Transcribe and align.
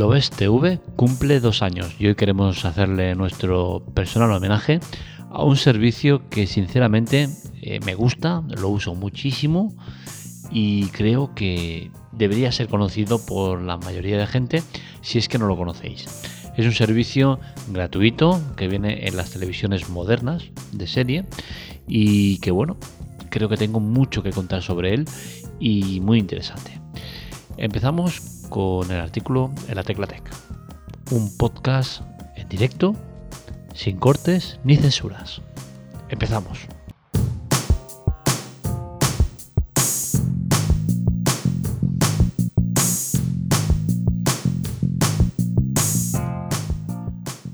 Lobes 0.00 0.30
TV 0.30 0.80
cumple 0.96 1.40
dos 1.40 1.60
años 1.60 1.94
y 1.98 2.06
hoy 2.06 2.14
queremos 2.14 2.64
hacerle 2.64 3.14
nuestro 3.14 3.84
personal 3.92 4.32
homenaje 4.32 4.80
a 5.28 5.44
un 5.44 5.58
servicio 5.58 6.26
que 6.30 6.46
sinceramente 6.46 7.28
eh, 7.60 7.80
me 7.84 7.94
gusta, 7.94 8.42
lo 8.48 8.70
uso 8.70 8.94
muchísimo 8.94 9.74
y 10.50 10.86
creo 10.86 11.34
que 11.34 11.90
debería 12.12 12.50
ser 12.50 12.68
conocido 12.68 13.18
por 13.26 13.60
la 13.60 13.76
mayoría 13.76 14.16
de 14.16 14.26
gente 14.26 14.62
si 15.02 15.18
es 15.18 15.28
que 15.28 15.36
no 15.36 15.46
lo 15.46 15.58
conocéis. 15.58 16.06
Es 16.56 16.64
un 16.64 16.72
servicio 16.72 17.38
gratuito 17.68 18.40
que 18.56 18.68
viene 18.68 19.06
en 19.06 19.18
las 19.18 19.32
televisiones 19.32 19.90
modernas 19.90 20.44
de 20.72 20.86
serie 20.86 21.26
y 21.86 22.38
que 22.38 22.52
bueno, 22.52 22.78
creo 23.28 23.50
que 23.50 23.58
tengo 23.58 23.80
mucho 23.80 24.22
que 24.22 24.30
contar 24.30 24.62
sobre 24.62 24.94
él 24.94 25.04
y 25.60 26.00
muy 26.00 26.18
interesante. 26.18 26.80
Empezamos 27.58 28.39
con 28.50 28.90
el 28.90 29.00
artículo 29.00 29.50
en 29.68 29.76
la 29.76 29.84
Tecla 29.84 30.06
Tech. 30.06 30.22
Un 31.12 31.34
podcast 31.38 32.02
en 32.36 32.48
directo, 32.48 32.94
sin 33.72 33.96
cortes 33.96 34.60
ni 34.64 34.76
censuras. 34.76 35.40
Empezamos. 36.10 36.66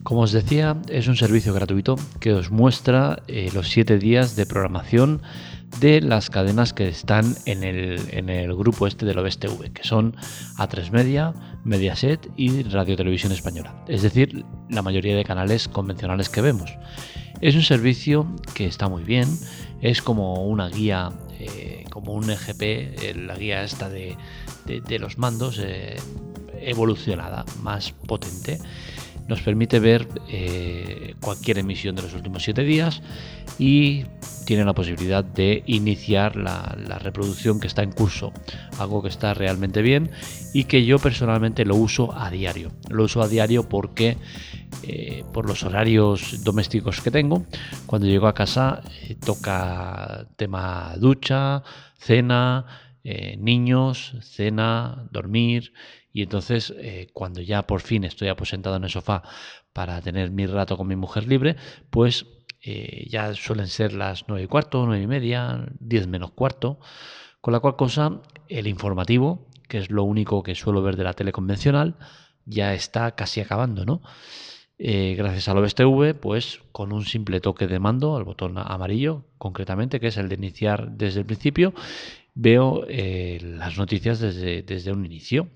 Como 0.02 0.20
os 0.20 0.32
decía, 0.32 0.76
es 0.88 1.08
un 1.08 1.16
servicio 1.16 1.52
gratuito 1.52 1.96
que 2.20 2.32
os 2.32 2.50
muestra 2.50 3.22
eh, 3.28 3.50
los 3.52 3.68
7 3.70 3.98
días 3.98 4.34
de 4.34 4.46
programación 4.46 5.20
de 5.80 6.00
las 6.00 6.30
cadenas 6.30 6.72
que 6.72 6.88
están 6.88 7.36
en 7.44 7.62
el, 7.64 8.54
grupo 8.56 8.86
este 8.86 9.04
del 9.04 9.18
OBSTV, 9.18 9.72
que 9.72 9.84
son 9.84 10.16
A3 10.56 10.90
Media, 10.90 11.34
Mediaset 11.64 12.30
y 12.36 12.62
Radio 12.64 12.96
Televisión 12.96 13.32
Española. 13.32 13.74
Es 13.86 14.02
decir, 14.02 14.44
la 14.70 14.82
mayoría 14.82 15.16
de 15.16 15.24
canales 15.24 15.68
convencionales 15.68 16.28
que 16.28 16.40
vemos. 16.40 16.74
Es 17.40 17.54
un 17.54 17.62
servicio 17.62 18.26
que 18.54 18.66
está 18.66 18.88
muy 18.88 19.04
bien, 19.04 19.28
es 19.82 20.00
como 20.00 20.46
una 20.46 20.68
guía, 20.68 21.10
eh, 21.38 21.84
como 21.90 22.14
un 22.14 22.30
EGP, 22.30 22.62
eh, 22.62 23.14
la 23.14 23.36
guía 23.36 23.62
esta 23.62 23.90
de, 23.90 24.16
los 24.98 25.18
mandos 25.18 25.60
eh, 25.62 25.96
evolucionada, 26.60 27.44
más 27.62 27.92
potente 27.92 28.58
nos 29.28 29.40
permite 29.42 29.80
ver 29.80 30.06
cualquier 31.20 31.58
emisión 31.58 31.96
de 31.96 32.02
los 32.02 32.14
últimos 32.14 32.42
siete 32.42 32.62
días 32.62 33.02
y 33.58 34.04
tiene 34.46 34.64
la 34.64 34.74
posibilidad 34.74 35.24
de 35.24 35.62
iniciar 35.66 36.36
la, 36.36 36.74
reproducción 37.00 37.60
que 37.60 37.66
está 37.66 37.82
en 37.82 37.92
curso, 37.92 38.32
algo 38.78 39.02
que 39.02 39.08
está 39.08 39.34
realmente 39.34 39.82
bien 39.82 40.10
y 40.54 40.64
que 40.64 40.84
yo 40.86 40.98
personalmente 40.98 41.64
lo 41.64 41.76
uso 41.76 42.16
a 42.16 42.30
diario. 42.30 42.72
Lo 42.88 43.04
uso 43.04 43.20
a 43.20 43.28
diario 43.28 43.68
porque 43.68 44.16
eh, 44.82 45.24
por 45.32 45.46
los 45.46 45.62
horarios 45.64 46.44
domésticos 46.44 47.00
que 47.00 47.10
tengo, 47.10 47.44
cuando 47.86 48.06
llego 48.06 48.28
a 48.28 48.34
casa 48.34 48.82
eh, 49.02 49.16
toca 49.16 50.26
tema 50.36 50.94
ducha, 50.96 51.62
cena, 51.98 52.66
eh, 53.04 53.36
niños, 53.38 54.14
cena, 54.22 55.06
dormir 55.10 55.72
y 56.16 56.22
entonces 56.22 56.74
cuando 57.12 57.42
ya 57.42 57.62
por 57.62 57.82
fin 57.82 58.04
estoy 58.04 58.28
aposentado 58.28 58.76
en 58.76 58.84
el 58.84 58.90
sofá 58.90 59.22
para 59.74 60.00
tener 60.00 60.30
mi 60.30 60.46
rato 60.46 60.78
con 60.78 60.86
mi 60.86 60.96
mujer 60.96 61.28
libre, 61.28 61.56
pues 61.90 62.24
eh, 62.62 63.06
ya 63.08 63.32
suelen 63.34 63.68
ser 63.68 63.92
las 63.92 64.24
9 64.26 64.44
y 64.44 64.46
cuarto, 64.48 64.86
9 64.86 65.00
y 65.02 65.06
media, 65.06 65.66
10 65.78 66.08
menos 66.08 66.32
cuarto, 66.32 66.80
con 67.40 67.52
la 67.52 67.60
cual 67.60 67.76
cosa 67.76 68.22
el 68.48 68.66
informativo, 68.66 69.46
que 69.68 69.78
es 69.78 69.90
lo 69.90 70.02
único 70.02 70.42
que 70.42 70.56
suelo 70.56 70.82
ver 70.82 70.96
de 70.96 71.04
la 71.04 71.12
tele 71.12 71.30
convencional, 71.30 71.96
ya 72.44 72.74
está 72.74 73.14
casi 73.14 73.40
acabando, 73.40 73.84
¿no? 73.84 74.02
Eh, 74.78 75.14
gracias 75.16 75.48
al 75.48 75.58
OBS 75.58 75.74
TV, 75.74 76.14
pues 76.14 76.60
con 76.72 76.92
un 76.92 77.04
simple 77.04 77.40
toque 77.40 77.68
de 77.68 77.78
mando, 77.78 78.16
al 78.16 78.24
botón 78.24 78.58
amarillo 78.58 79.26
concretamente, 79.38 80.00
que 80.00 80.08
es 80.08 80.16
el 80.16 80.28
de 80.28 80.34
iniciar 80.34 80.90
desde 80.90 81.20
el 81.20 81.26
principio, 81.26 81.72
veo 82.34 82.84
eh, 82.88 83.38
las 83.42 83.78
noticias 83.78 84.18
desde, 84.18 84.62
desde 84.62 84.90
un 84.90 85.06
inicio. 85.06 85.50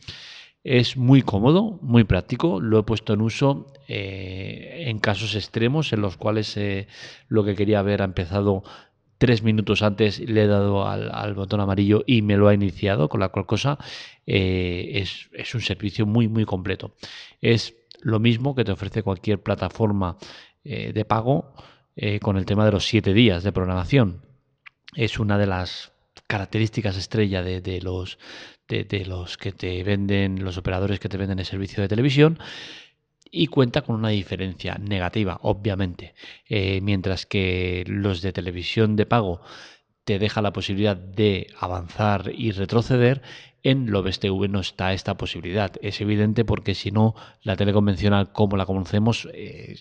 Es 0.62 0.96
muy 0.96 1.22
cómodo, 1.22 1.78
muy 1.80 2.04
práctico. 2.04 2.60
Lo 2.60 2.78
he 2.78 2.82
puesto 2.82 3.14
en 3.14 3.22
uso 3.22 3.72
eh, 3.88 4.84
en 4.88 4.98
casos 4.98 5.34
extremos 5.34 5.92
en 5.92 6.02
los 6.02 6.16
cuales 6.16 6.56
eh, 6.56 6.86
lo 7.28 7.44
que 7.44 7.54
quería 7.54 7.80
ver 7.82 8.02
ha 8.02 8.04
empezado 8.04 8.62
tres 9.16 9.42
minutos 9.42 9.82
antes, 9.82 10.18
le 10.20 10.44
he 10.44 10.46
dado 10.46 10.86
al, 10.86 11.34
botón 11.34 11.60
amarillo 11.60 12.02
y 12.06 12.22
me 12.22 12.36
lo 12.36 12.48
ha 12.48 12.54
iniciado, 12.54 13.08
con 13.08 13.20
la 13.20 13.28
cual 13.28 13.44
cosa 13.44 13.78
eh, 14.26 14.92
es, 14.94 15.28
es, 15.32 15.54
un 15.54 15.60
servicio 15.60 16.06
muy, 16.06 16.28
muy 16.28 16.44
completo. 16.46 16.94
Es 17.40 17.74
lo 18.00 18.18
mismo 18.18 18.54
que 18.54 18.64
te 18.64 18.72
ofrece 18.72 19.02
cualquier 19.02 19.42
plataforma 19.42 20.16
de 20.62 21.04
pago 21.06 21.54
con 22.20 22.36
el 22.36 22.44
tema 22.44 22.66
de 22.66 22.72
los 22.72 22.86
siete 22.86 23.14
días 23.14 23.42
de 23.42 23.52
programación. 23.52 24.22
Es 24.94 25.18
una 25.18 25.38
de 25.38 25.46
las 25.46 25.92
características 26.30 26.96
estrella 26.96 27.42
de, 27.42 27.80
los, 27.82 28.18
de, 28.70 29.04
los 29.04 29.36
que 29.36 29.52
te 29.52 29.82
venden, 29.82 30.44
los 30.44 30.56
operadores 30.56 31.00
que 31.00 31.08
te 31.08 31.16
venden 31.16 31.38
el 31.38 31.44
servicio 31.44 31.82
de 31.82 31.88
televisión 31.88 32.38
y 33.30 33.46
cuenta 33.48 33.82
con 33.82 33.96
una 33.96 34.08
diferencia 34.10 34.76
negativa, 34.78 35.38
obviamente. 35.42 36.14
Eh, 36.48 36.80
mientras 36.80 37.26
que 37.26 37.84
los 37.86 38.22
de 38.22 38.32
televisión 38.32 38.96
de 38.96 39.06
pago 39.06 39.40
te 40.04 40.18
deja 40.18 40.42
la 40.42 40.52
posibilidad 40.52 40.96
de 40.96 41.48
avanzar 41.58 42.30
y 42.34 42.52
retroceder, 42.52 43.22
en 43.62 43.90
Lobes 43.90 44.20
TV 44.20 44.48
no 44.48 44.60
está 44.60 44.92
esta 44.92 45.16
posibilidad. 45.16 45.72
Es 45.82 46.00
evidente 46.00 46.44
porque 46.44 46.74
si 46.74 46.90
no, 46.90 47.14
la 47.42 47.56
tele 47.56 47.72
convencional 47.72 48.32
como 48.32 48.56
la 48.56 48.66
conocemos 48.66 49.28
eh, 49.34 49.80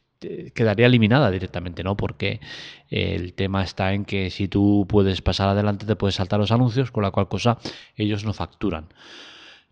quedaría 0.54 0.88
eliminada 0.88 1.32
directamente, 1.32 1.84
¿no? 1.84 1.96
Porque 1.96 2.42
el 2.90 3.34
tema 3.34 3.64
está 3.64 3.94
en 3.94 4.04
que 4.06 4.30
si 4.32 4.48
tú 4.48 4.86
puedes 4.90 5.22
pasar 5.22 5.48
adelante 5.50 5.86
te 5.86 5.96
puedes 5.96 6.16
saltar 6.16 6.40
los 6.40 6.52
anuncios, 6.52 6.92
con 6.92 7.04
la 7.04 7.12
cual 7.12 7.30
cosa 7.30 7.58
ellos 7.96 8.26
no 8.26 8.34
facturan. 8.34 8.90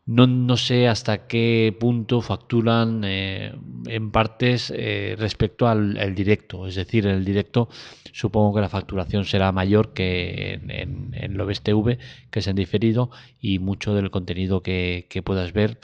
No, 0.07 0.57
sé 0.57 0.88
hasta 0.88 1.28
qué 1.28 1.75
punto 1.79 2.22
facturan 2.22 3.03
eh, 3.03 3.53
en 3.88 4.12
partes 4.12 4.73
eh, 4.75 5.16
respecto 5.19 5.68
al 5.68 6.16
directo. 6.16 6.66
Es 6.66 6.75
decir, 6.75 7.06
en 7.06 7.16
el 7.16 7.25
directo 7.25 7.69
supongo 8.18 8.56
que 8.56 8.62
la 8.62 8.69
facturación 8.69 9.25
será 9.25 9.51
mayor 9.51 9.94
que 9.94 10.53
en, 10.53 11.13
en, 11.13 11.38
lo 11.38 11.45
TV, 11.47 12.00
que 12.31 12.40
es 12.40 12.47
en 12.47 12.56
diferido, 12.56 13.12
y 13.40 13.59
mucho 13.59 13.94
del 13.94 14.09
contenido 14.09 14.63
que, 14.63 15.07
puedas 15.23 15.53
ver 15.53 15.79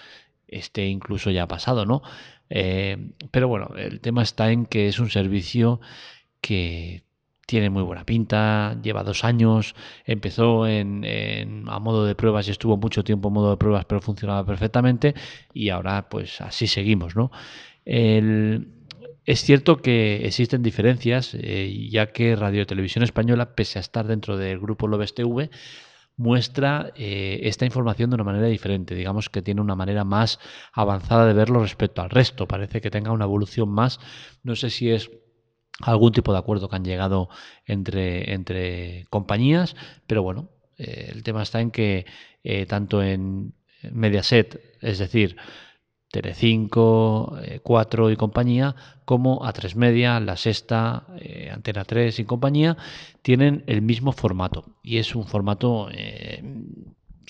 esté 0.47 0.87
incluso 0.87 1.29
ya 1.31 1.47
pasado, 1.47 1.85
¿no? 1.85 2.01
Eh, 2.49 2.97
pero 3.31 3.47
bueno, 3.47 3.75
el 3.77 3.99
tema 4.01 4.23
está 4.23 4.51
en 4.51 4.65
que 4.65 4.87
es 4.87 4.99
un 4.99 5.09
servicio 5.09 5.79
que 6.41 7.03
tiene 7.45 7.69
muy 7.69 7.83
buena 7.83 8.05
pinta, 8.05 8.79
lleva 8.81 9.03
dos 9.03 9.23
años, 9.23 9.75
empezó 10.05 10.67
en, 10.67 11.65
a 11.67 11.79
modo 11.79 12.05
de 12.05 12.15
pruebas 12.15 12.47
y 12.47 12.51
estuvo 12.51 12.77
mucho 12.77 13.03
tiempo 13.03 13.27
en 13.27 13.33
modo 13.33 13.51
de 13.51 13.57
pruebas, 13.57 13.85
pero 13.85 14.01
funcionaba 14.01 14.45
perfectamente 14.45 15.13
y 15.53 15.69
ahora 15.69 16.09
pues 16.09 16.41
así 16.41 16.67
seguimos, 16.67 17.15
¿no? 17.15 17.31
es 19.25 19.41
cierto 19.41 19.81
que 19.81 20.25
existen 20.25 20.63
diferencias, 20.63 21.33
eh, 21.33 21.87
ya 21.89 22.11
que 22.11 22.35
Radio 22.35 22.65
Televisión 22.65 23.03
Española, 23.03 23.55
pese 23.55 23.79
a 23.79 23.81
estar 23.81 24.05
dentro 24.07 24.37
del 24.37 24.59
grupo 24.59 24.87
Lobes 24.87 25.15
TV, 25.15 25.49
muestra 26.17 26.91
eh, 26.95 27.39
esta 27.43 27.65
información 27.65 28.09
de 28.09 28.15
una 28.15 28.23
manera 28.23 28.47
diferente. 28.47 28.95
Digamos 28.95 29.29
que 29.29 29.41
tiene 29.41 29.61
una 29.61 29.75
manera 29.75 30.03
más 30.03 30.39
avanzada 30.73 31.25
de 31.25 31.33
verlo 31.33 31.61
respecto 31.61 32.01
al 32.01 32.09
resto. 32.09 32.47
Parece 32.47 32.81
que 32.81 32.91
tenga 32.91 33.11
una 33.11 33.25
evolución 33.25 33.69
más. 33.69 33.99
No 34.43 34.55
sé 34.55 34.69
si 34.69 34.91
es 34.91 35.09
algún 35.81 36.11
tipo 36.11 36.31
de 36.31 36.39
acuerdo 36.39 36.69
que 36.69 36.75
han 36.75 36.85
llegado 36.85 37.29
entre, 37.65 38.33
entre 38.33 39.05
compañías, 39.09 39.75
pero 40.07 40.23
bueno, 40.23 40.49
eh, 40.77 41.11
el 41.13 41.23
tema 41.23 41.43
está 41.43 41.61
en 41.61 41.71
que 41.71 42.05
eh, 42.43 42.65
tanto 42.65 43.01
en 43.01 43.53
Mediaset, 43.91 44.61
es 44.81 44.99
decir, 44.99 45.35
Telecinco, 46.11 47.35
4 47.63 48.11
y 48.11 48.15
compañía, 48.15 48.75
como 49.03 49.41
A3 49.41 49.75
Media, 49.75 50.19
La 50.19 50.37
Sexta, 50.37 51.07
Antena 51.51 51.85
3 51.85 52.19
y 52.19 52.25
compañía, 52.25 52.77
tienen 53.23 53.63
el 53.65 53.81
mismo 53.81 54.11
formato. 54.11 54.77
Y 54.83 54.99
es 54.99 55.15
un 55.15 55.25
formato 55.25 55.89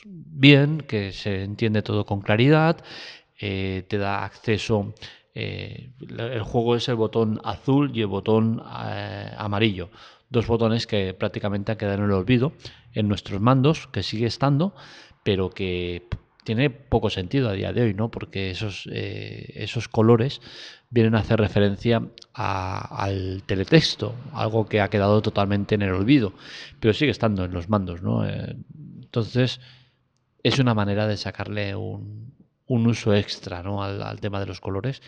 bien, 0.06 0.80
que 0.82 1.14
se 1.14 1.44
entiende 1.44 1.82
todo 1.82 2.06
con 2.06 2.20
claridad, 2.20 2.84
te 3.40 3.98
da 3.98 4.26
acceso 4.26 4.94
eh, 5.36 5.90
el 6.00 6.44
juego 6.44 6.76
es 6.76 6.88
el 6.90 6.96
botón 6.96 7.42
azul 7.44 7.92
y 7.94 8.02
el 8.02 8.08
botón 8.08 8.62
eh, 8.86 9.32
amarillo. 9.38 9.90
Dos 10.30 10.48
botones 10.48 10.88
que 10.88 11.14
prácticamente 11.14 11.72
han 11.72 11.78
quedado 11.78 11.98
en 11.98 12.04
el 12.06 12.12
olvido 12.12 12.54
en 12.94 13.08
nuestros 13.08 13.42
mandos, 13.42 13.88
que 13.88 14.04
sigue 14.04 14.26
estando, 14.26 14.74
pero 15.24 15.50
que 15.50 16.04
tiene 16.44 16.70
poco 16.70 17.10
sentido 17.10 17.50
a 17.50 17.54
día 17.54 17.72
de 17.72 17.84
hoy, 17.84 17.94
¿no? 17.94 18.12
Porque 18.12 18.52
esos, 18.52 18.88
eh, 18.92 19.54
esos 19.56 19.88
colores 19.88 20.42
vienen 20.90 21.16
a 21.16 21.20
hacer 21.20 21.40
referencia 21.40 22.04
al 22.34 23.44
teletexto, 23.46 24.14
algo 24.34 24.68
que 24.68 24.82
ha 24.82 24.90
quedado 24.90 25.22
totalmente 25.22 25.76
en 25.76 25.82
el 25.82 25.94
olvido, 25.94 26.34
pero 26.80 26.94
sigue 26.94 27.12
estando 27.12 27.46
en 27.46 27.54
los 27.54 27.70
mandos, 27.70 28.04
¿no? 28.04 28.24
entonces, 28.26 29.60
es 30.44 30.60
una 30.60 30.74
manera 30.74 31.08
de 31.08 31.18
sacarle 31.18 31.76
un, 31.76 32.34
un 32.68 32.88
uso 32.88 33.14
extra 33.14 33.64
¿no? 33.64 33.84
al, 33.84 34.20
tema 34.20 34.40
de 34.40 34.46
los 34.46 34.62
colores. 34.62 35.02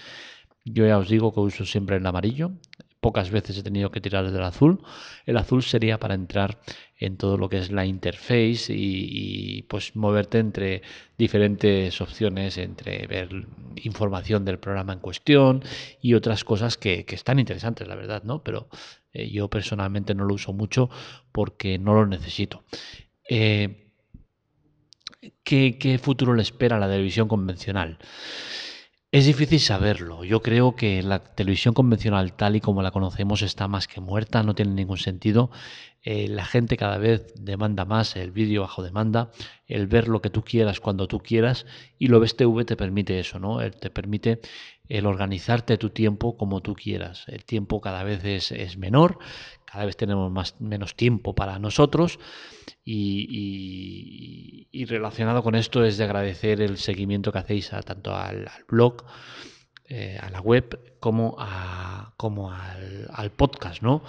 Yo 0.64 0.86
ya 0.86 0.98
os 0.98 1.10
digo 1.10 1.34
que 1.34 1.40
uso 1.40 1.66
siempre 1.66 1.98
el 1.98 2.06
amarillo. 2.06 2.52
Pocas 3.00 3.30
veces 3.30 3.58
he 3.58 3.64
tenido 3.64 3.92
que 3.92 4.02
tirar 4.02 4.32
del 4.32 4.44
azul. 4.44 4.82
El 5.28 5.38
azul 5.38 5.62
sería 5.62 6.00
para 6.00 6.16
entrar 6.16 6.60
en 6.98 7.18
todo 7.18 7.38
lo 7.38 7.50
que 7.50 7.60
es 7.60 7.72
la 7.72 7.86
interface 7.86 8.74
y, 8.76 9.62
pues 9.70 9.96
moverte 9.96 10.40
entre 10.40 10.82
diferentes 11.18 12.02
opciones, 12.02 12.58
entre 12.58 13.06
ver 13.06 13.30
información 13.76 14.44
del 14.44 14.58
programa 14.58 14.94
en 14.94 15.00
cuestión 15.00 15.64
y 16.02 16.16
otras 16.16 16.44
cosas 16.44 16.78
que, 16.78 17.06
están 17.08 17.38
interesantes, 17.38 17.88
la 17.88 17.96
verdad, 17.96 18.24
¿no? 18.24 18.44
Pero 18.44 18.70
eh, 19.14 19.30
yo 19.30 19.50
personalmente 19.50 20.16
no 20.16 20.26
lo 20.26 20.34
uso 20.34 20.52
mucho 20.52 20.90
porque 21.32 21.78
no 21.78 21.94
lo 21.94 22.08
necesito. 22.08 22.64
Eh, 23.30 23.85
¿qué, 25.44 26.00
futuro 26.02 26.34
le 26.34 26.42
espera 26.42 26.78
a 26.78 26.80
la 26.80 26.88
televisión 26.88 27.28
convencional? 27.28 27.98
Es 29.12 29.26
difícil 29.26 29.62
saberlo. 29.62 30.26
Yo 30.26 30.42
creo 30.42 30.76
que 30.76 31.02
la 31.02 31.24
televisión 31.24 31.74
convencional 31.74 32.34
tal 32.34 32.58
y 32.58 32.62
como 32.62 32.82
la 32.82 32.92
conocemos 32.92 33.42
está 33.42 33.68
más 33.70 33.88
que 33.88 34.02
muerta, 34.02 34.44
no 34.44 34.56
tiene 34.56 34.74
ningún 34.74 34.98
sentido. 34.98 35.52
Eh, 36.04 36.28
la 36.28 36.46
gente 36.46 36.76
cada 36.76 36.98
vez 36.98 37.34
demanda 37.40 37.86
más 37.86 38.16
el 38.18 38.32
vídeo 38.32 38.62
bajo 38.62 38.84
demanda, 38.84 39.32
el 39.68 39.88
ver 39.88 40.10
lo 40.10 40.22
que 40.22 40.30
tú 40.30 40.44
quieras 40.44 40.80
cuando 40.80 41.08
tú 41.08 41.20
quieras 41.20 41.66
y 41.98 42.08
lo 42.08 42.22
TV 42.22 42.66
te 42.66 42.76
permite 42.76 43.20
eso, 43.20 43.40
¿no? 43.40 43.60
te 43.72 43.90
permite 43.90 44.42
el 44.90 45.06
organizarte 45.06 45.78
tu 45.78 45.90
tiempo 45.90 46.38
como 46.38 46.62
tú 46.62 46.76
quieras. 46.76 47.24
El 47.28 47.46
tiempo 47.46 47.82
cada 47.82 48.04
vez 48.04 48.24
es, 48.24 48.52
es 48.52 48.78
menor 48.78 49.18
cada 49.66 49.86
vez 49.86 49.98
tenemos 49.98 50.32
más, 50.32 50.56
menos 50.60 50.96
tiempo 50.96 51.34
para 51.34 51.60
nosotros 51.60 52.20
y, 52.84 54.68
relacionado 54.88 55.42
con 55.42 55.56
esto 55.56 55.84
es 55.84 55.98
de 55.98 56.04
agradecer 56.04 56.62
el 56.62 56.78
seguimiento 56.78 57.32
que 57.32 57.40
hacéis 57.40 57.72
tanto 57.86 58.16
al, 58.16 58.48
blog, 58.68 59.04
eh, 59.88 60.20
a 60.22 60.30
la 60.30 60.42
web, 60.42 60.98
como, 61.00 61.36
a, 61.40 62.14
como 62.18 62.52
al, 62.52 63.32
podcast. 63.36 63.82
¿no? 63.82 64.04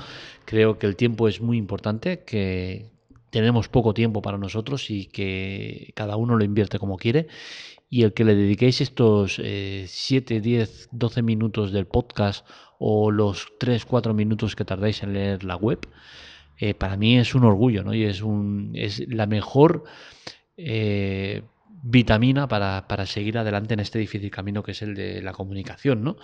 Creo 0.45 0.79
que 0.79 0.87
el 0.87 0.97
tiempo 0.97 1.29
es 1.29 1.41
muy 1.41 1.57
importante, 1.57 2.25
que 2.25 2.91
tenemos 3.31 3.69
poco 3.69 3.95
tiempo 3.95 4.23
para 4.23 4.39
nosotros 4.39 4.91
y 4.91 5.07
que 5.07 5.93
cada 5.95 6.17
uno 6.17 6.37
lo 6.37 6.45
invierte 6.45 6.79
como 6.79 6.97
quiere 6.97 7.29
y 7.89 8.03
el 8.03 8.13
que 8.13 8.25
le 8.25 8.35
dediquéis 8.35 8.81
estos 8.81 9.35
7, 9.35 10.41
10, 10.41 10.89
12 10.93 11.23
minutos 11.23 11.73
del 11.73 11.87
podcast 11.87 12.47
o 12.79 13.11
los 13.11 13.47
3, 13.59 13.85
4 13.85 14.15
minutos 14.15 14.57
que 14.57 14.65
tardáis 14.65 15.03
en 15.03 15.13
leer 15.13 15.45
la 15.45 15.57
web, 15.57 15.87
eh, 16.59 16.75
para 16.75 16.97
mí 16.97 17.19
es 17.19 17.35
un 17.35 17.45
orgullo, 17.45 17.85
¿no? 17.85 17.95
Y 17.95 18.05
es, 18.05 18.23
un, 18.23 18.73
es 18.75 19.07
la 19.09 19.27
mejor 19.27 19.85
eh, 20.57 21.43
vitamina 21.83 22.49
para, 22.49 23.07
seguir 23.07 23.39
adelante 23.39 23.75
en 23.75 23.81
este 23.81 23.99
difícil 23.99 24.31
camino 24.31 24.63
que 24.63 24.73
es 24.73 24.83
el 24.83 24.95
de 24.95 25.23
la 25.23 25.33
comunicación, 25.33 26.03
¿no? 26.03 26.17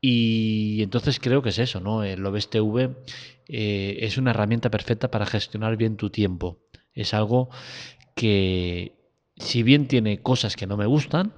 Y 0.00 0.82
entonces 0.82 1.20
creo 1.20 1.42
que 1.42 1.50
es 1.50 1.58
eso, 1.58 1.80
¿no? 1.80 2.02
El 2.04 2.24
OBS 2.24 2.48
TV 2.48 2.96
eh, 3.52 3.98
es 4.00 4.16
una 4.18 4.30
herramienta 4.30 4.70
perfecta 4.70 5.10
para 5.10 5.26
gestionar 5.26 5.76
bien 5.76 5.96
tu 5.96 6.10
tiempo. 6.10 6.58
Es 6.94 7.14
algo 7.14 7.50
que, 8.14 8.94
si 9.36 9.62
bien 9.62 9.88
tiene 9.88 10.22
cosas 10.22 10.56
que 10.56 10.66
no 10.66 10.76
me 10.76 10.86
gustan, 10.86 11.32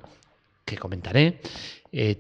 que 0.64 0.79
comentaré, 0.79 1.41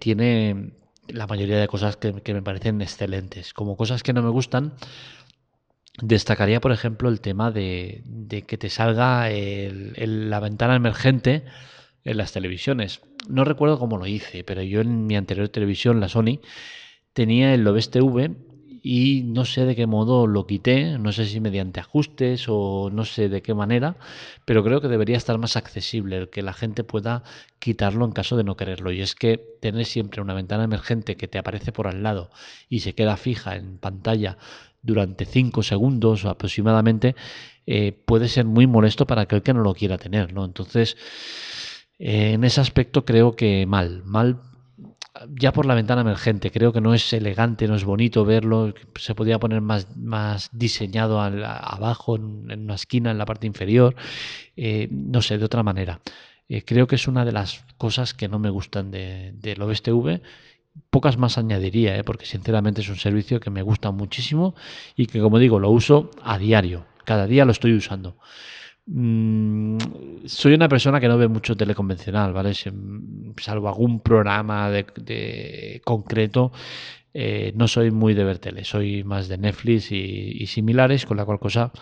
tiene 0.00 0.72
la 1.08 1.26
mayoría 1.26 1.58
de 1.58 1.68
cosas 1.68 1.96
que, 1.96 2.12
me 2.12 2.42
parecen 2.42 2.80
excelentes. 2.80 3.52
Como 3.52 3.76
cosas 3.76 4.02
que 4.02 4.12
no 4.12 4.22
me 4.22 4.30
gustan, 4.30 4.74
destacaría, 6.00 6.60
por 6.60 6.72
ejemplo, 6.72 7.08
el 7.08 7.20
tema 7.20 7.50
de, 7.50 8.02
que 8.46 8.58
te 8.58 8.70
salga 8.70 9.28
la 9.30 10.40
ventana 10.40 10.76
emergente 10.76 11.44
en 12.04 12.16
las 12.16 12.32
televisiones. 12.32 13.00
No 13.28 13.44
recuerdo 13.44 13.78
cómo 13.78 13.98
lo 13.98 14.06
hice, 14.06 14.44
pero 14.44 14.62
yo 14.62 14.80
en 14.80 15.06
mi 15.06 15.16
anterior 15.16 15.48
televisión, 15.48 16.00
la 16.00 16.08
Sony, 16.08 16.40
tenía 17.12 17.54
el 17.54 17.62
Lobes 17.62 17.90
TV 17.90 18.30
y 18.82 19.22
no 19.24 19.44
sé 19.44 19.64
de 19.64 19.76
qué 19.76 19.86
modo 19.86 20.26
lo 20.26 20.46
quité, 20.46 20.98
no 20.98 21.12
sé 21.12 21.26
si 21.26 21.38
mediante 21.38 21.78
ajustes 21.78 22.46
o 22.48 22.90
no 22.92 23.04
sé 23.04 23.28
de 23.28 23.40
qué 23.40 23.54
manera, 23.54 23.96
pero 24.44 24.64
creo 24.64 24.80
que 24.80 24.88
debería 24.88 25.16
estar 25.16 25.38
más 25.38 25.56
accesible, 25.56 26.16
el 26.16 26.30
que 26.30 26.42
la 26.42 26.52
gente 26.52 26.82
pueda 26.82 27.22
quitarlo 27.60 28.04
en 28.04 28.12
caso 28.12 28.36
de 28.36 28.44
no 28.44 28.56
quererlo. 28.56 28.90
Y 28.90 29.00
es 29.00 29.14
que 29.14 29.38
tener 29.60 29.86
siempre 29.86 30.20
una 30.20 30.34
ventana 30.34 30.64
emergente 30.64 31.16
que 31.16 31.28
te 31.28 31.38
aparece 31.38 31.70
por 31.70 31.86
al 31.86 32.02
lado 32.02 32.30
y 32.68 32.80
se 32.80 32.94
queda 32.94 33.16
fija 33.16 33.54
en 33.54 33.78
pantalla 33.78 34.36
durante 34.82 35.26
5 35.26 35.62
segundos 35.62 36.24
aproximadamente, 36.24 37.14
eh, 37.66 37.92
puede 37.92 38.28
ser 38.28 38.46
muy 38.46 38.66
molesto 38.66 39.06
para 39.06 39.22
aquel 39.22 39.42
que 39.42 39.54
no 39.54 39.60
lo 39.60 39.74
quiera 39.74 39.96
tener, 39.96 40.32
¿no? 40.32 40.44
Entonces, 40.44 40.96
eh, 42.00 42.32
en 42.32 42.42
ese 42.42 42.60
aspecto 42.60 43.04
creo 43.04 43.36
que 43.36 43.64
mal, 43.66 44.02
mal 44.04 44.40
ya 45.34 45.52
por 45.52 45.66
la 45.66 45.74
ventana 45.74 46.00
emergente. 46.00 46.50
Creo 46.50 46.72
que 46.72 46.80
no 46.80 46.94
es 46.94 47.12
elegante, 47.12 47.68
no 47.68 47.74
es 47.74 47.84
bonito 47.84 48.24
verlo. 48.24 48.74
Se 48.96 49.14
podría 49.14 49.38
poner 49.38 49.60
más, 49.60 49.96
más 49.96 50.50
diseñado 50.52 51.20
abajo, 51.20 52.16
en, 52.16 52.62
una 52.62 52.74
esquina, 52.74 53.10
en 53.10 53.18
la 53.18 53.26
parte 53.26 53.46
inferior. 53.46 53.94
Eh, 54.56 54.88
no 54.90 55.22
sé, 55.22 55.38
de 55.38 55.44
otra 55.44 55.62
manera. 55.62 56.00
Eh, 56.48 56.62
creo 56.64 56.86
que 56.86 56.96
es 56.96 57.08
una 57.08 57.24
de 57.24 57.32
las 57.32 57.64
cosas 57.78 58.14
que 58.14 58.28
no 58.28 58.38
me 58.38 58.50
gustan 58.50 58.90
de, 58.90 59.32
del 59.34 59.62
OBS 59.62 59.82
Pocas 60.88 61.18
más 61.18 61.36
añadiría, 61.36 61.98
eh, 61.98 62.04
porque 62.04 62.24
sinceramente 62.24 62.80
es 62.80 62.88
un 62.88 62.96
servicio 62.96 63.40
que 63.40 63.50
me 63.50 63.60
gusta 63.62 63.90
muchísimo 63.90 64.54
y 64.96 65.06
que, 65.06 65.20
como 65.20 65.38
digo, 65.38 65.58
lo 65.58 65.70
uso 65.70 66.10
a 66.22 66.38
diario. 66.38 66.86
Cada 67.04 67.26
día 67.26 67.44
lo 67.44 67.52
estoy 67.52 67.74
usando. 67.74 68.16
Mm, 68.86 69.78
soy 70.26 70.54
una 70.54 70.68
persona 70.68 71.00
que 71.00 71.08
no 71.08 71.16
ve 71.16 71.28
mucho 71.28 71.56
teleconvencional, 71.56 72.32
¿vale? 72.32 72.52
Salvo 72.54 73.68
algún 73.68 74.00
programa 74.00 74.70
de, 74.70 75.80
concreto, 75.84 76.52
eh, 77.14 77.52
no 77.54 77.68
soy 77.68 77.90
muy 77.90 78.14
de 78.14 78.24
ver 78.24 78.38
tele, 78.38 78.64
soy 78.64 79.04
más 79.04 79.28
de 79.28 79.38
Netflix 79.38 79.92
y, 79.92 80.46
similares, 80.46 81.06
con 81.06 81.16
la 81.16 81.24
cual 81.24 81.38
cosa 81.38 81.72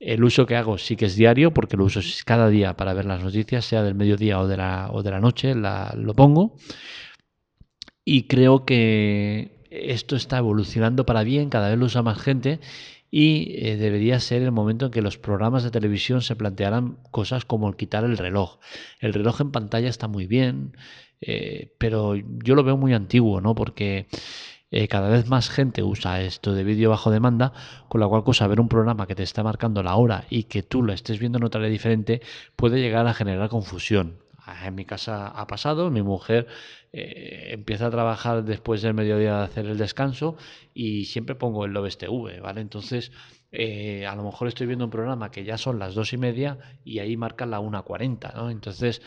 el 0.00 0.24
uso 0.24 0.46
que 0.46 0.56
hago 0.56 0.78
sí 0.78 0.96
que 0.96 1.06
es 1.06 1.16
diario, 1.16 1.52
porque 1.54 1.76
lo 1.76 1.84
uso 1.84 2.00
cada 2.24 2.48
día 2.48 2.76
para 2.76 2.92
ver 2.94 3.04
las 3.04 3.22
noticias, 3.22 3.64
sea 3.64 3.82
del 3.82 3.94
mediodía 3.94 4.40
o 4.40 4.48
de 4.48 4.56
la, 4.56 4.90
o 4.92 5.02
de 5.02 5.10
la 5.12 5.20
noche, 5.20 5.54
lo 5.54 6.14
pongo. 6.14 6.56
Y 8.04 8.24
creo 8.24 8.64
que 8.64 9.64
esto 9.70 10.16
está 10.16 10.38
evolucionando 10.38 11.06
para 11.06 11.22
bien, 11.22 11.50
cada 11.50 11.68
vez 11.70 11.78
lo 11.78 11.86
usa 11.86 12.02
más 12.02 12.20
gente 12.20 12.60
y 13.14 13.68
eh, 13.68 13.76
debería 13.76 14.18
ser 14.20 14.40
el 14.40 14.52
momento 14.52 14.86
en 14.86 14.90
que 14.90 15.02
los 15.02 15.18
programas 15.18 15.62
de 15.62 15.70
televisión 15.70 16.22
se 16.22 16.34
plantearan 16.34 16.96
cosas 17.10 17.44
como 17.44 17.68
el 17.68 17.76
quitar 17.76 18.04
el 18.04 18.16
reloj. 18.16 18.58
El 19.00 19.12
reloj 19.12 19.42
en 19.42 19.52
pantalla 19.52 19.90
está 19.90 20.08
muy 20.08 20.26
bien, 20.26 20.74
eh, 21.20 21.74
pero 21.76 22.16
yo 22.16 22.54
lo 22.54 22.64
veo 22.64 22.78
muy 22.78 22.94
antiguo, 22.94 23.42
¿no? 23.42 23.54
Porque 23.54 24.06
eh, 24.70 24.88
cada 24.88 25.10
vez 25.10 25.28
más 25.28 25.50
gente 25.50 25.82
usa 25.82 26.22
esto 26.22 26.54
de 26.54 26.64
vídeo 26.64 26.88
bajo 26.88 27.10
demanda, 27.10 27.52
con 27.90 28.00
la 28.00 28.08
cual 28.08 28.24
cosa 28.24 28.46
ver 28.46 28.60
un 28.60 28.68
programa 28.68 29.06
que 29.06 29.14
te 29.14 29.24
está 29.24 29.42
marcando 29.42 29.82
la 29.82 29.94
hora 29.96 30.24
y 30.30 30.44
que 30.44 30.62
tú 30.62 30.82
lo 30.82 30.94
estés 30.94 31.18
viendo 31.18 31.36
en 31.36 31.44
otra 31.44 31.58
área 31.58 31.70
diferente 31.70 32.22
puede 32.56 32.80
llegar 32.80 33.06
a 33.06 33.12
generar 33.12 33.50
confusión. 33.50 34.21
Ah, 34.44 34.66
en 34.66 34.74
mi 34.74 34.84
casa 34.84 35.28
ha 35.28 35.46
pasado, 35.46 35.90
mi 35.90 36.02
mujer 36.02 36.48
eh, 36.92 37.50
empieza 37.52 37.86
a 37.86 37.90
trabajar 37.90 38.44
después 38.44 38.82
del 38.82 38.92
mediodía 38.92 39.36
de 39.38 39.44
hacer 39.44 39.66
el 39.66 39.78
descanso 39.78 40.36
y 40.74 41.04
siempre 41.04 41.36
pongo 41.36 41.64
el 41.64 41.72
Lobes 41.72 41.96
TV, 41.96 42.40
¿vale? 42.40 42.60
Entonces, 42.60 43.12
eh, 43.52 44.04
a 44.04 44.16
lo 44.16 44.24
mejor 44.24 44.48
estoy 44.48 44.66
viendo 44.66 44.84
un 44.86 44.90
programa 44.90 45.30
que 45.30 45.44
ya 45.44 45.58
son 45.58 45.78
las 45.78 45.94
dos 45.94 46.12
y 46.12 46.16
media 46.16 46.58
y 46.84 46.98
ahí 46.98 47.16
marca 47.16 47.46
la 47.46 47.60
1.40, 47.60 48.32
¿no? 48.34 48.50
Entonces, 48.50 49.00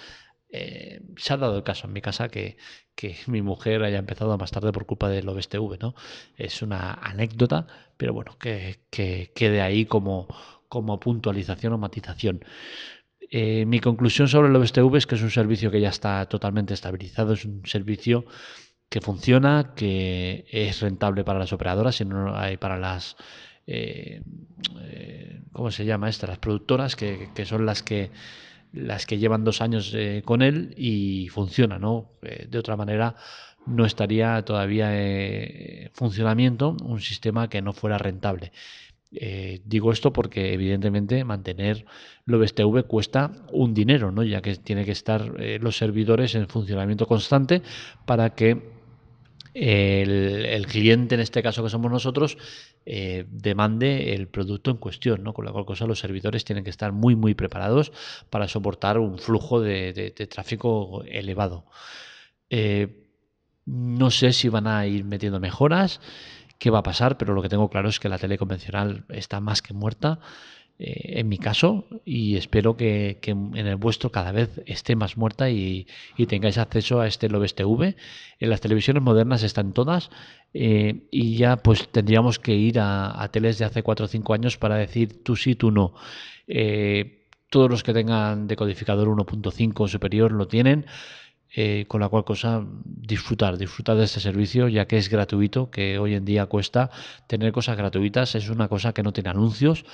eh, 0.49 1.01
se 1.17 1.33
ha 1.33 1.37
dado 1.37 1.57
el 1.57 1.63
caso 1.63 1.87
en 1.87 1.93
mi 1.93 2.01
casa 2.01 2.29
que, 2.29 2.57
mi 3.27 3.41
mujer 3.41 3.83
haya 3.83 3.97
empezado 3.99 4.37
más 4.37 4.51
tarde 4.51 4.71
por 4.71 4.85
culpa 4.85 5.09
del 5.09 5.25
Lobes 5.25 5.49
TV, 5.49 5.77
¿no? 5.79 5.95
Es 6.37 6.61
una 6.61 6.93
anécdota, 6.93 7.67
pero 7.97 8.13
bueno, 8.13 8.37
que, 8.39 8.79
que 8.89 9.31
quede 9.35 9.61
ahí 9.61 9.85
como, 9.85 10.27
como 10.69 10.99
puntualización 10.99 11.73
o 11.73 11.77
matización. 11.77 12.43
Eh, 13.29 13.65
mi 13.65 13.79
conclusión 13.79 14.27
sobre 14.27 14.49
el 14.49 14.55
OBSTV 14.55 14.95
es 14.97 15.07
que 15.07 15.15
es 15.15 15.21
un 15.21 15.31
servicio 15.31 15.71
que 15.71 15.81
ya 15.81 15.89
está 15.89 16.25
totalmente 16.27 16.73
estabilizado, 16.73 17.33
es 17.33 17.45
un 17.45 17.65
servicio 17.65 18.25
que 18.89 19.01
funciona, 19.01 19.73
que 19.75 20.45
es 20.49 20.81
rentable 20.81 21.23
para 21.23 21.39
las 21.39 21.51
operadoras 21.53 21.99
y 22.01 22.05
no 22.05 22.37
hay 22.37 22.57
para 22.57 22.77
las 22.77 23.15
eh, 23.67 24.21
eh, 24.81 25.41
¿cómo 25.51 25.71
se 25.71 25.85
llama 25.85 26.09
esta? 26.09 26.27
Las 26.27 26.37
productoras 26.37 26.95
que, 26.95 27.29
son 27.45 27.65
las 27.65 27.81
que 27.81 28.11
las 28.71 29.05
que 29.05 29.17
llevan 29.17 29.43
dos 29.43 29.61
años 29.61 29.95
con 30.25 30.41
él 30.41 30.73
y 30.77 31.29
funciona, 31.29 31.79
¿no? 31.79 32.11
de 32.21 32.59
otra 32.59 32.75
manera 32.75 33.15
no 33.65 33.85
estaría 33.85 34.43
todavía 34.43 34.91
en 34.93 35.89
funcionamiento 35.93 36.75
un 36.83 36.99
sistema 36.99 37.49
que 37.49 37.61
no 37.61 37.73
fuera 37.73 37.97
rentable. 37.97 38.51
Eh, 39.11 39.61
digo 39.65 39.91
esto 39.91 40.11
porque 40.11 40.53
evidentemente 40.53 41.23
mantener 41.23 41.85
TV 42.25 42.83
cuesta 42.83 43.31
un 43.51 43.73
dinero, 43.73 44.11
¿no? 44.11 44.23
ya 44.23 44.41
que 44.41 44.55
tiene 44.55 44.83
que 44.83 44.91
estar 44.91 45.35
eh, 45.39 45.59
los 45.61 45.77
servidores 45.77 46.35
en 46.35 46.47
funcionamiento 46.47 47.05
constante 47.05 47.61
para 48.05 48.31
que 48.31 48.75
el, 49.53 50.65
cliente, 50.67 51.15
en 51.15 51.21
este 51.21 51.41
caso 51.41 51.63
que 51.63 51.69
somos 51.69 51.89
nosotros, 51.89 52.37
eh, 52.85 53.25
demande 53.29 54.13
el 54.13 54.27
producto 54.27 54.69
en 54.69 54.75
cuestión, 54.75 55.23
¿no? 55.23 55.33
Con 55.33 55.45
la 55.45 55.53
cual 55.53 55.65
cosa 55.65 55.87
los 55.87 55.99
servidores 55.99 56.43
tienen 56.43 56.65
que 56.65 56.69
estar 56.69 56.91
muy, 56.91 57.15
muy 57.15 57.35
preparados 57.35 57.93
para 58.29 58.49
soportar 58.49 58.97
un 58.97 59.17
flujo 59.17 59.61
de, 59.61 60.11
tráfico 60.29 61.03
elevado. 61.07 61.63
No 63.65 64.11
sé 64.11 64.33
si 64.33 64.49
van 64.49 64.67
a 64.67 64.85
ir 64.85 65.05
metiendo 65.05 65.39
mejoras, 65.39 65.99
qué 66.59 66.69
va 66.69 66.79
a 66.79 66.83
pasar, 66.83 67.17
pero 67.17 67.33
lo 67.33 67.41
que 67.41 67.49
tengo 67.49 67.69
claro 67.69 67.89
es 67.89 67.99
que 67.99 68.09
la 68.09 68.17
tele 68.17 68.37
convencional 68.37 69.05
está 69.09 69.39
más 69.39 69.61
que 69.61 69.73
muerta. 69.73 70.19
Eh, 70.77 71.21
en 71.21 71.29
mi 71.29 71.37
caso 71.37 71.87
y 72.03 72.35
espero 72.35 72.75
que, 72.75 73.17
en 73.23 73.55
el 73.55 73.77
vuestro 73.77 74.11
cada 74.11 74.33
vez 74.33 74.61
esté 74.65 74.97
más 74.97 75.15
muerta 75.15 75.49
y, 75.49 75.87
tengáis 76.27 76.57
acceso 76.57 76.99
a 76.99 77.07
este 77.07 77.29
Lobes 77.29 77.55
TV. 77.55 77.95
En 78.39 78.49
las 78.49 78.59
televisiones 78.59 79.01
modernas 79.01 79.43
están 79.43 79.71
todas 79.73 80.09
eh, 80.53 81.07
y 81.11 81.37
ya 81.37 81.57
pues 81.57 81.87
tendríamos 81.89 82.39
que 82.39 82.55
ir 82.55 82.79
a, 82.81 83.27
teles 83.31 83.57
de 83.57 83.65
hace 83.65 83.83
4 83.83 84.05
o 84.05 84.09
5 84.09 84.33
años 84.33 84.57
para 84.57 84.75
decir 84.75 85.23
tú 85.23 85.37
sí, 85.37 85.55
tú 85.55 85.71
no. 85.71 85.93
Eh, 86.47 87.25
todos 87.49 87.69
los 87.69 87.83
que 87.83 87.93
tengan 87.93 88.47
decodificador 88.47 89.07
1.5 89.07 89.87
superior 89.87 90.33
lo 90.33 90.47
tienen. 90.47 90.85
Con 91.87 92.01
la 92.01 92.09
cual 92.09 92.25
cosa 92.25 92.65
disfrutar, 92.83 93.57
disfrutar 93.57 93.95
de 93.95 94.03
este 94.03 94.19
servicio 94.19 94.67
ya 94.67 94.87
que 94.87 94.97
es 94.97 95.09
gratuito, 95.09 95.71
que 95.71 95.99
hoy 95.99 96.13
en 96.13 96.25
día 96.25 96.47
cuesta 96.47 96.89
tener 97.27 97.53
cosas 97.53 97.77
gratuitas, 97.77 98.35
es 98.35 98.49
una 98.49 98.67
cosa 98.67 98.93
que 98.93 99.03
no 99.03 99.13
tiene 99.13 99.29
anuncios, 99.29 99.85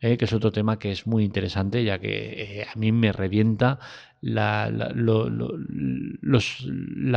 eh, 0.00 0.16
que 0.16 0.24
es 0.24 0.32
otro 0.32 0.50
tema 0.50 0.78
que 0.80 0.90
es 0.90 1.06
muy 1.06 1.22
interesante, 1.24 1.84
ya 1.84 1.98
que 2.00 2.60
eh, 2.60 2.66
a 2.66 2.76
mí 2.76 2.90
me 2.90 3.12
revienta 3.12 3.78
la, 4.22 4.70
la, 4.70 4.92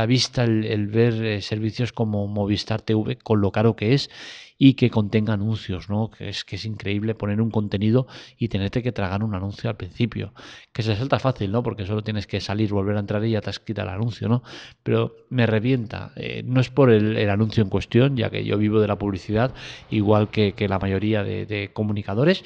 vista, 0.06 0.44
el, 0.44 0.88
ver 0.88 1.24
eh, 1.24 1.40
servicios 1.40 1.92
como 1.92 2.26
Movistar 2.26 2.82
TV 2.82 3.16
con 3.16 3.40
lo 3.40 3.52
caro 3.52 3.76
que 3.76 3.94
es 3.94 4.10
y 4.58 4.74
que 4.74 4.90
contenga 4.90 5.34
anuncios, 5.34 5.88
¿no? 5.90 6.10
Que 6.10 6.28
es 6.30 6.44
que 6.44 6.56
es 6.56 6.64
increíble 6.64 7.14
poner 7.14 7.40
un 7.40 7.50
contenido 7.50 8.06
y 8.38 8.48
tenerte 8.48 8.82
que 8.82 8.92
tragar 8.92 9.22
un 9.22 9.34
anuncio 9.34 9.68
al 9.68 9.76
principio, 9.76 10.32
que 10.72 10.82
se 10.82 10.96
salta 10.96 11.18
fácil, 11.18 11.52
¿no? 11.52 11.62
Porque 11.62 11.84
solo 11.84 12.02
tienes 12.02 12.26
que 12.26 12.40
salir, 12.40 12.72
volver 12.72 12.96
a 12.96 13.00
entrar 13.00 13.24
y 13.24 13.32
ya 13.32 13.40
te 13.40 13.50
has 13.50 13.60
quitado 13.60 13.88
el 13.88 13.94
anuncio, 13.94 14.28
¿no? 14.28 14.42
Pero 14.82 15.14
me 15.28 15.46
revienta, 15.46 16.12
eh, 16.16 16.42
no 16.44 16.60
es 16.60 16.70
por 16.70 16.90
el, 16.90 17.28
anuncio 17.28 17.62
en 17.62 17.68
cuestión, 17.68 18.16
ya 18.16 18.30
que 18.30 18.44
yo 18.44 18.56
vivo 18.56 18.80
de 18.80 18.88
la 18.88 18.96
publicidad, 18.96 19.54
igual 19.90 20.30
que, 20.30 20.54
la 20.68 20.78
mayoría 20.78 21.22
de, 21.22 21.70
comunicadores, 21.72 22.44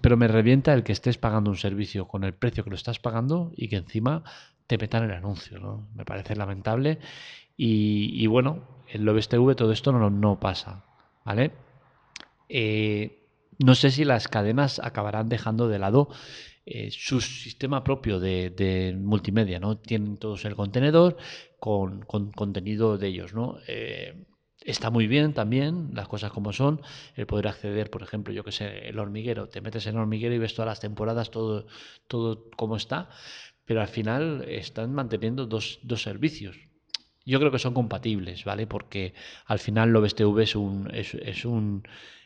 pero 0.00 0.16
me 0.16 0.28
revienta 0.28 0.72
el 0.72 0.82
que 0.82 0.92
estés 0.92 1.18
pagando 1.18 1.50
un 1.50 1.56
servicio 1.56 2.08
con 2.08 2.24
el 2.24 2.34
precio 2.34 2.64
que 2.64 2.70
lo 2.70 2.76
estás 2.76 2.98
pagando 2.98 3.52
y 3.56 3.68
que 3.68 3.76
encima 3.76 4.24
te 4.66 4.78
metan 4.78 5.04
el 5.04 5.12
anuncio, 5.12 5.58
¿no? 5.58 5.86
Me 5.94 6.04
parece 6.04 6.34
lamentable 6.34 6.98
y, 7.56 8.26
bueno, 8.26 8.60
en 8.88 9.04
Lobes 9.04 9.28
TV 9.28 9.54
todo 9.54 9.72
esto 9.72 9.92
no, 9.92 10.10
no 10.10 10.40
pasa. 10.40 10.84
¿vale? 11.24 11.52
Eh, 12.48 13.26
no 13.58 13.74
sé 13.74 13.90
si 13.90 14.04
las 14.04 14.28
cadenas 14.28 14.78
acabarán 14.78 15.28
dejando 15.28 15.68
de 15.68 15.78
lado 15.78 16.08
eh, 16.66 16.90
su 16.90 17.20
sistema 17.20 17.84
propio 17.84 18.20
de, 18.20 18.96
multimedia, 18.98 19.60
¿no? 19.60 19.78
Tienen 19.78 20.16
todos 20.16 20.44
el 20.44 20.56
contenedor 20.56 21.16
con, 21.58 22.02
contenido 22.02 22.98
de 22.98 23.08
ellos, 23.08 23.34
¿no? 23.34 23.58
Eh, 23.68 24.24
está 24.64 24.90
muy 24.90 25.06
bien 25.06 25.34
también, 25.34 25.90
las 25.92 26.08
cosas 26.08 26.32
como 26.32 26.52
son, 26.52 26.80
el 27.14 27.26
poder 27.26 27.48
acceder, 27.48 27.90
por 27.90 28.02
ejemplo, 28.02 28.32
yo 28.32 28.44
que 28.44 28.52
sé, 28.52 28.88
el 28.88 28.98
hormiguero, 28.98 29.48
te 29.48 29.60
metes 29.60 29.86
en 29.86 29.94
el 29.94 30.00
hormiguero 30.00 30.34
y 30.34 30.38
ves 30.38 30.54
todas 30.54 30.68
las 30.68 30.80
temporadas, 30.80 31.30
todo, 31.30 31.66
todo 32.08 32.50
como 32.56 32.76
está, 32.76 33.08
pero 33.64 33.80
al 33.80 33.88
final 33.88 34.44
están 34.48 34.92
manteniendo 34.94 35.46
dos, 35.46 35.78
dos 35.82 36.02
servicios, 36.02 36.56
yo 37.26 37.38
creo 37.38 37.50
que 37.50 37.58
son 37.58 37.74
compatibles, 37.74 38.44
¿vale? 38.44 38.66
Porque 38.66 39.14
al 39.46 39.58
final 39.58 39.90
lo 39.90 40.06
TV 40.06 40.42
es 40.42 40.56
un, 40.56 40.90
es, 40.92 41.44
un, 41.44 41.82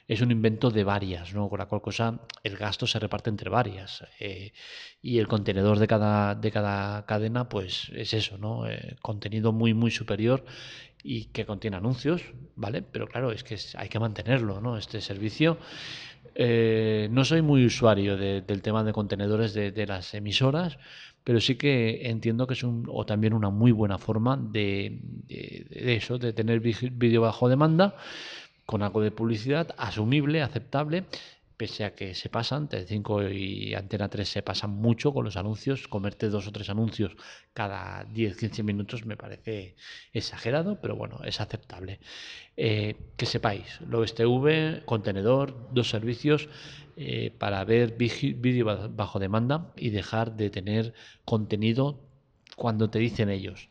es 0.09 0.21
un 0.21 0.31
invento 0.33 0.71
de 0.71 0.83
varias, 0.85 1.35
¿no? 1.35 1.49
Con 1.49 1.61
la 1.61 1.67
cual 1.67 1.81
cosa 1.81 2.21
el 2.43 2.57
gasto 2.57 2.87
se 2.87 2.99
reparte 2.99 3.31
entre 3.31 3.49
varias. 3.49 4.05
Eh, 4.19 4.53
y 5.01 5.19
el 5.19 5.29
contenedor 5.29 5.79
de 5.79 5.87
cada, 5.87 6.35
de 6.35 6.51
cada 6.51 7.07
cadena, 7.07 7.49
pues 7.49 7.91
es 7.95 8.13
eso, 8.13 8.39
¿no? 8.39 8.69
Eh, 8.69 8.97
contenido 9.01 9.53
muy, 9.53 9.73
muy 9.73 9.93
superior 9.93 10.45
y 11.03 11.27
que 11.27 11.47
contiene 11.47 11.77
anuncios, 11.77 12.23
¿vale? 12.57 12.83
Pero 12.83 13.07
claro, 13.07 13.33
es 13.33 13.45
que 13.45 13.57
hay 13.77 13.89
que 13.89 13.99
mantenerlo, 13.99 14.61
¿no? 14.61 14.77
Este 14.77 15.01
servicio. 15.01 15.59
Eh, 16.35 17.09
no 17.11 17.25
soy 17.25 17.43
muy 17.43 17.65
usuario 17.65 18.17
del 18.17 18.63
tema 18.63 18.85
de 18.85 18.93
contenedores 18.93 19.55
de, 19.55 19.73
de 19.73 19.87
las 19.87 20.15
emisoras, 20.15 20.79
pero 21.29 21.41
sí 21.41 21.57
que 21.57 22.09
entiendo 22.09 22.47
que 22.47 22.55
es 22.55 22.63
un, 22.63 22.87
o 22.89 23.05
también 23.05 23.35
una 23.35 23.51
muy 23.51 23.71
buena 23.71 23.99
forma 23.99 24.39
de, 24.39 24.99
eso, 25.29 26.17
de 26.17 26.33
tener 26.33 26.61
vídeo 26.61 27.21
bajo 27.21 27.51
demanda 27.51 27.97
con 28.65 28.83
algo 28.83 29.03
de 29.03 29.11
publicidad 29.11 29.75
asumible, 29.77 30.41
aceptable, 30.41 31.05
pese 31.59 31.85
a 31.85 31.95
que 31.95 32.15
se 32.15 32.29
pasan, 32.31 32.69
T5 32.69 33.35
y 33.35 33.75
Antena 33.75 34.09
3 34.09 34.29
se 34.29 34.43
pasan 34.43 34.71
mucho 34.71 35.13
con 35.13 35.25
los 35.25 35.37
anuncios, 35.37 35.89
comerte 35.89 36.29
dos 36.29 36.47
o 36.47 36.53
tres 36.53 36.71
anuncios 36.71 37.17
cada 37.53 38.07
10-15 38.07 38.63
minutos 38.63 39.05
me 39.05 39.17
parece 39.17 39.75
exagerado, 40.13 40.81
pero 40.81 40.95
bueno, 40.97 41.21
es 41.25 41.41
aceptable. 41.41 41.99
Eh, 42.57 42.95
que 43.17 43.27
sepáis, 43.27 43.81
lo 43.83 44.07
STV, 44.07 44.85
contenedor, 44.85 45.69
dos 45.73 45.91
servicios, 45.91 46.49
eh, 46.97 47.33
para 47.37 47.65
ver 47.65 47.97
vídeo 47.97 48.65
bajo 48.91 49.19
demanda 49.19 49.73
y 49.77 49.91
dejar 49.91 50.37
de 50.37 50.51
tener 50.51 50.95
contenido 51.25 52.01
cuando 52.57 52.91
te 52.91 52.99
dicen 53.01 53.31
ellos. 53.31 53.69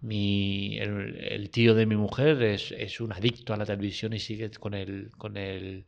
Mi, 0.00 0.78
el, 0.78 1.50
tío 1.50 1.74
de 1.74 1.86
mi 1.86 1.96
mujer 1.96 2.42
es, 2.42 3.00
un 3.00 3.12
adicto 3.12 3.54
a 3.54 3.56
la 3.56 3.66
televisión 3.66 4.12
y 4.12 4.20
sigue 4.20 4.50
con 4.50 4.74
el, 4.74 5.10
con 5.18 5.36
el, 5.36 5.86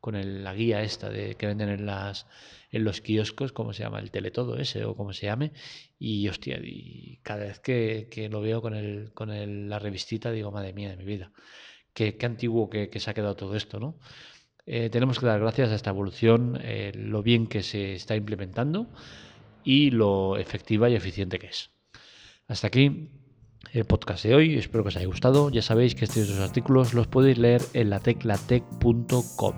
con 0.00 0.16
el, 0.16 0.44
la 0.44 0.54
guía 0.54 0.82
esta 0.82 1.08
de 1.10 1.34
que 1.36 1.46
venden 1.46 1.68
en 1.68 1.86
las 1.86 2.26
en 2.72 2.84
los 2.84 3.00
kioscos, 3.00 3.52
como 3.52 3.72
se 3.72 3.82
llama, 3.82 3.98
el 3.98 4.10
teletodo 4.10 4.56
ese 4.56 4.84
o 4.84 4.94
como 4.94 5.12
se 5.12 5.26
llame, 5.26 5.52
y 5.98 6.28
hostia, 6.28 6.60
y 6.62 7.18
cada 7.22 7.44
vez 7.44 7.58
que, 7.58 8.28
lo 8.30 8.40
veo 8.40 8.62
con 8.62 8.74
el, 8.74 9.12
con 9.12 9.30
el, 9.30 9.68
la 9.68 9.78
revistita 9.78 10.30
digo, 10.30 10.52
madre 10.52 10.72
mía 10.72 10.90
de 10.90 10.96
mi 10.96 11.04
vida, 11.04 11.32
qué, 11.92 12.16
qué 12.16 12.26
antiguo 12.26 12.70
que, 12.70 12.88
que, 12.88 13.00
se 13.00 13.10
ha 13.10 13.14
quedado 13.14 13.34
todo 13.36 13.56
esto, 13.56 13.80
¿no? 13.80 13.98
Eh, 14.66 14.88
tenemos 14.90 15.18
que 15.18 15.26
dar 15.26 15.40
gracias 15.40 15.70
a 15.70 15.74
esta 15.74 15.90
evolución, 15.90 16.58
eh, 16.62 16.92
lo 16.94 17.22
bien 17.22 17.46
que 17.48 17.62
se 17.62 17.94
está 17.94 18.14
implementando 18.14 18.86
y 19.64 19.90
lo 19.90 20.36
efectiva 20.36 20.88
y 20.88 20.94
eficiente 20.94 21.38
que 21.38 21.48
es. 21.48 21.70
Hasta 22.46 22.68
aquí 22.68 23.08
el 23.72 23.84
podcast 23.84 24.24
de 24.24 24.34
hoy, 24.34 24.56
espero 24.56 24.82
que 24.84 24.88
os 24.88 24.96
haya 24.96 25.06
gustado. 25.06 25.50
Ya 25.50 25.62
sabéis 25.62 25.94
que 25.94 26.04
estos 26.04 26.28
dos 26.28 26.40
artículos 26.40 26.94
los 26.94 27.06
podéis 27.06 27.38
leer 27.38 27.62
en 27.72 27.90
lateclatec.com. 27.90 29.54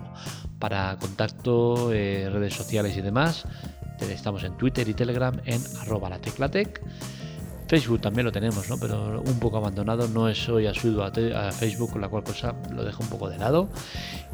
Para 0.58 0.96
contacto, 0.98 1.92
eh, 1.92 2.28
redes 2.30 2.54
sociales 2.54 2.96
y 2.96 3.00
demás, 3.00 3.46
estamos 4.00 4.44
en 4.44 4.56
Twitter 4.56 4.88
y 4.88 4.94
Telegram 4.94 5.40
en 5.44 5.60
arroba 5.80 6.10
lateclatec. 6.10 6.82
Facebook 7.72 8.02
también 8.02 8.26
lo 8.26 8.32
tenemos, 8.32 8.68
¿no? 8.68 8.76
pero 8.76 9.22
un 9.22 9.38
poco 9.38 9.56
abandonado. 9.56 10.06
No 10.06 10.28
es 10.28 10.46
hoy 10.46 10.66
asiduo 10.66 11.04
a, 11.04 11.06
a 11.06 11.52
Facebook, 11.52 11.92
con 11.92 12.02
la 12.02 12.08
cual 12.10 12.22
cosa 12.22 12.54
lo 12.70 12.84
dejo 12.84 13.02
un 13.02 13.08
poco 13.08 13.30
de 13.30 13.38
lado. 13.38 13.70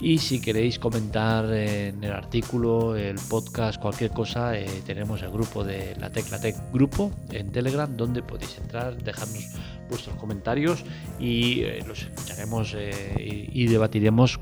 Y 0.01 0.19
si 0.19 0.41
queréis 0.41 0.81
comentar 0.81 1.45
en 1.45 2.03
el 2.03 2.11
artículo, 2.11 2.97
el 2.97 3.15
podcast, 3.31 3.81
cualquier 3.81 4.11
cosa, 4.11 4.59
eh, 4.59 4.83
tenemos 4.85 5.23
el 5.23 5.31
grupo 5.31 5.63
de 5.63 5.95
la 6.01 6.11
Tecla 6.11 6.41
Tech 6.41 6.57
Grupo 6.73 7.13
en 7.31 7.53
Telegram, 7.53 7.97
donde 7.97 8.25
podéis 8.25 8.59
entrar, 8.59 9.01
dejarnos 9.01 9.45
vuestros 9.89 10.17
comentarios 10.17 10.83
y 11.21 11.61
eh, 11.61 11.85
los 11.87 12.03
escucharemos 12.03 12.75
eh, 12.77 13.51
y 13.53 13.67
debatiremos 13.69 14.41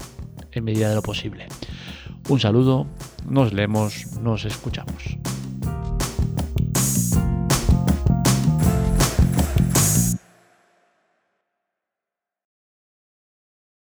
en 0.53 0.65
medida 0.65 0.89
de 0.89 0.95
lo 0.95 1.03
posible. 1.03 1.49
Un 2.31 2.41
saludo, 2.41 2.87
nos 3.29 3.53
leemos, 3.53 4.17
nos 4.23 4.47
escuchamos. 4.47 5.19